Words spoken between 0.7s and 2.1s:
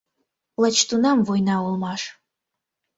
тунам война улмаш.